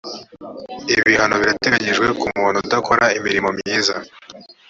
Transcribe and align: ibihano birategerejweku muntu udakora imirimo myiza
ibihano 0.95 1.35
birategerejweku 1.41 2.25
muntu 2.39 2.57
udakora 2.65 3.05
imirimo 3.17 3.49
myiza 3.57 3.95